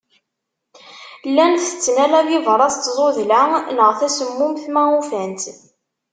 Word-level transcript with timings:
Llan 1.29 1.53
tetten 1.63 1.97
ala 2.05 2.19
bibṛas 2.27 2.75
d 2.77 2.81
tzuḍla 2.81 3.41
neɣ 3.77 3.91
tasemmumt 3.99 4.63
ma 4.73 4.83
ufan-tt. 4.99 5.47